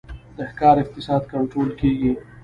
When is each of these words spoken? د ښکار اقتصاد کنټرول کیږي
د 0.37 0.39
ښکار 0.51 0.75
اقتصاد 0.83 1.21
کنټرول 1.33 1.69
کیږي 1.79 2.11